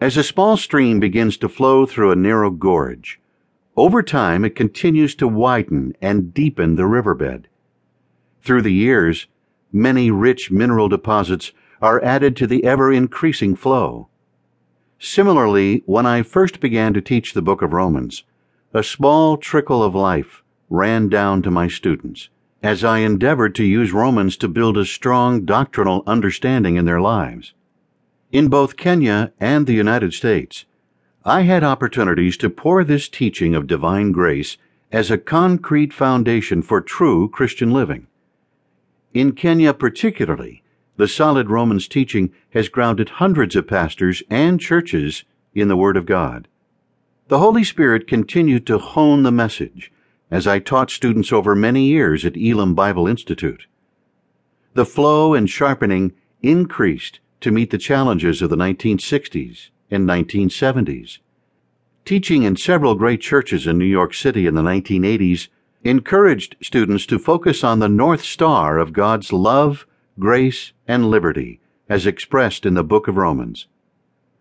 [0.00, 3.20] As a small stream begins to flow through a narrow gorge,
[3.76, 7.48] over time it continues to widen and deepen the riverbed.
[8.42, 9.26] Through the years,
[9.72, 14.08] many rich mineral deposits are added to the ever increasing flow.
[15.00, 18.22] Similarly, when I first began to teach the book of Romans,
[18.72, 22.28] a small trickle of life ran down to my students
[22.62, 27.52] as I endeavored to use Romans to build a strong doctrinal understanding in their lives.
[28.30, 30.66] In both Kenya and the United States,
[31.24, 34.58] I had opportunities to pour this teaching of divine grace
[34.92, 38.06] as a concrete foundation for true Christian living.
[39.14, 40.62] In Kenya, particularly,
[40.96, 45.24] the solid Romans teaching has grounded hundreds of pastors and churches
[45.54, 46.48] in the Word of God.
[47.28, 49.90] The Holy Spirit continued to hone the message
[50.30, 53.66] as I taught students over many years at Elim Bible Institute.
[54.74, 61.18] The flow and sharpening increased to meet the challenges of the 1960s and 1970s.
[62.04, 65.48] Teaching in several great churches in New York City in the 1980s
[65.84, 69.86] encouraged students to focus on the North Star of God's love,
[70.18, 73.66] grace, and liberty as expressed in the book of Romans.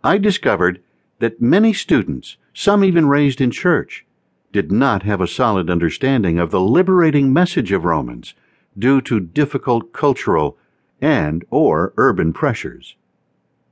[0.04, 0.82] I discovered
[1.20, 4.06] that many students, some even raised in church,
[4.52, 8.34] did not have a solid understanding of the liberating message of Romans
[8.78, 10.58] due to difficult cultural
[11.02, 12.96] and or urban pressures.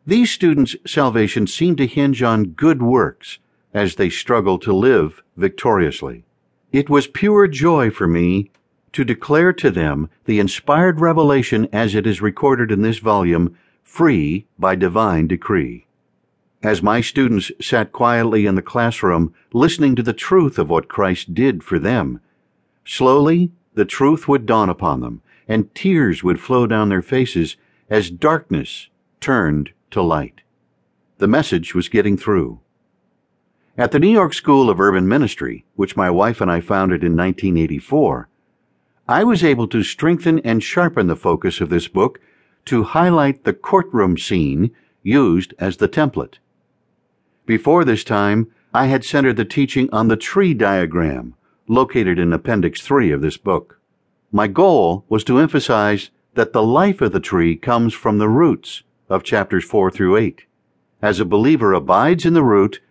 [0.05, 3.39] These students' salvation seemed to hinge on good works
[3.73, 6.23] as they struggled to live victoriously.
[6.71, 8.51] It was pure joy for me
[8.93, 14.45] to declare to them the inspired revelation as it is recorded in this volume, free
[14.57, 15.85] by divine decree
[16.65, 21.33] as my students sat quietly in the classroom listening to the truth of what Christ
[21.33, 22.19] did for them.
[22.85, 27.57] Slowly, the truth would dawn upon them, and tears would flow down their faces
[27.89, 30.41] as darkness turned to light.
[31.17, 32.59] The message was getting through.
[33.77, 37.15] At the New York School of Urban Ministry, which my wife and I founded in
[37.15, 38.29] 1984,
[39.07, 42.19] I was able to strengthen and sharpen the focus of this book
[42.65, 44.71] to highlight the courtroom scene
[45.03, 46.39] used as the template.
[47.45, 51.35] Before this time, I had centered the teaching on the tree diagram,
[51.67, 53.79] located in Appendix 3 of this book.
[54.31, 58.83] My goal was to emphasize that the life of the tree comes from the roots
[59.09, 60.45] of chapters 4 through 8.
[61.01, 62.81] As a believer abides in the root,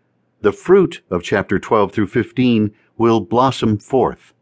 [0.41, 4.33] the fruit of chapter 12 through 15 will blossom forth.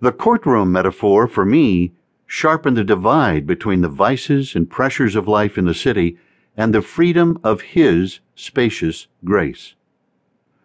[0.00, 1.92] The courtroom metaphor for me
[2.26, 6.18] sharpened the divide between the vices and pressures of life in the city
[6.56, 9.74] and the freedom of His spacious grace.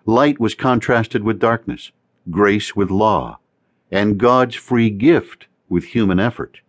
[0.05, 1.91] Light was contrasted with darkness,
[2.31, 3.39] grace with law,
[3.91, 6.61] and God's free gift with human effort.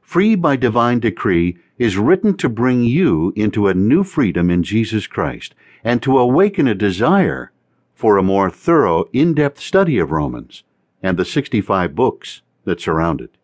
[0.00, 5.06] Free by divine decree is written to bring you into a new freedom in Jesus
[5.06, 7.52] Christ and to awaken a desire
[7.94, 10.64] for a more thorough, in depth study of Romans
[11.02, 13.36] and the 65 books that surround it.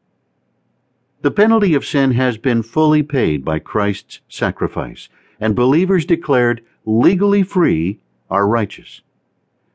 [1.22, 7.42] The penalty of sin has been fully paid by Christ's sacrifice, and believers declared legally
[7.42, 8.00] free
[8.30, 9.02] are righteous.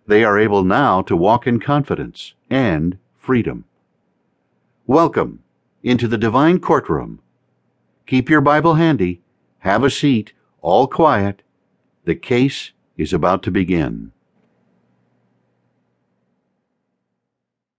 [0.07, 3.65] They are able now to walk in confidence and freedom.
[4.87, 5.39] Welcome
[5.81, 7.19] into the divine courtroom.
[8.05, 9.23] Keep your Bible handy,
[9.57, 11.41] have a seat, all quiet.
[12.03, 14.11] The case is about to begin.